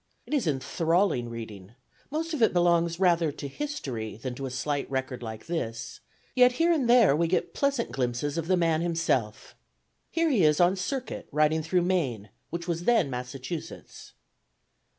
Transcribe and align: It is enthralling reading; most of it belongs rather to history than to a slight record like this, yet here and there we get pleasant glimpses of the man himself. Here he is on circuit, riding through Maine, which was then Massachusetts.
It 0.25 0.33
is 0.33 0.47
enthralling 0.47 1.29
reading; 1.29 1.73
most 2.09 2.33
of 2.33 2.41
it 2.41 2.53
belongs 2.53 2.99
rather 2.99 3.31
to 3.33 3.47
history 3.47 4.17
than 4.17 4.33
to 4.33 4.47
a 4.47 4.49
slight 4.49 4.89
record 4.89 5.21
like 5.21 5.45
this, 5.45 5.99
yet 6.33 6.53
here 6.53 6.71
and 6.71 6.89
there 6.89 7.15
we 7.15 7.27
get 7.27 7.53
pleasant 7.53 7.91
glimpses 7.91 8.35
of 8.35 8.47
the 8.47 8.57
man 8.57 8.81
himself. 8.81 9.53
Here 10.09 10.31
he 10.31 10.43
is 10.43 10.59
on 10.59 10.75
circuit, 10.75 11.27
riding 11.31 11.61
through 11.61 11.83
Maine, 11.83 12.29
which 12.49 12.67
was 12.67 12.85
then 12.85 13.11
Massachusetts. 13.11 14.13